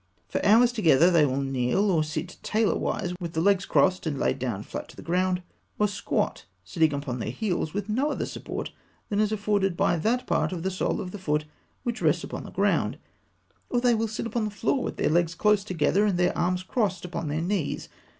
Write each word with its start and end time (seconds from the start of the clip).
For 0.29 0.43
hours 0.43 0.71
together 0.71 1.11
they 1.11 1.27
will 1.27 1.43
kneel; 1.43 1.91
or 1.91 2.03
sit 2.03 2.37
tailor 2.41 2.75
wise, 2.75 3.13
with 3.19 3.33
the 3.33 3.39
legs 3.39 3.67
crossed 3.67 4.07
and 4.07 4.17
laid 4.17 4.39
down 4.39 4.63
flat 4.63 4.89
to 4.89 4.95
the 4.95 5.03
ground; 5.03 5.43
or 5.77 5.87
squat, 5.87 6.45
sitting 6.63 6.91
upon 6.91 7.19
their 7.19 7.29
heels, 7.29 7.75
with 7.75 7.87
no 7.87 8.09
other 8.09 8.25
support 8.25 8.71
than 9.09 9.19
is 9.19 9.31
afforded 9.31 9.77
by 9.77 9.97
that 9.97 10.25
part 10.25 10.51
of 10.51 10.63
the 10.63 10.71
sole 10.71 10.99
of 11.01 11.11
the 11.11 11.19
foot 11.19 11.45
which 11.83 12.01
rests 12.01 12.23
upon 12.23 12.45
the 12.45 12.49
ground; 12.51 12.97
or 13.69 13.79
they 13.79 13.93
will 13.93 14.07
sit 14.07 14.25
upon 14.25 14.45
the 14.45 14.49
floor 14.49 14.81
with 14.81 14.97
their 14.97 15.07
legs 15.07 15.35
close 15.35 15.63
together, 15.63 16.03
and 16.05 16.17
their 16.17 16.35
arms 16.35 16.63
crossed 16.63 17.05
upon 17.05 17.27
their 17.27 17.39
knees. 17.39 17.87